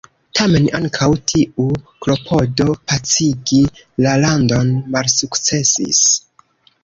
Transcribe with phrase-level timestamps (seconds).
[0.37, 1.65] Tamen ankaŭ tiu
[2.05, 3.61] klopodo pacigi
[4.05, 6.01] la landon malsukcesis.